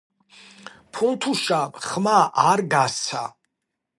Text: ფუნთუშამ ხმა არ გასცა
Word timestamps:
ფუნთუშამ 0.91 1.71
ხმა 1.87 2.17
არ 2.49 2.59
გასცა 2.71 3.23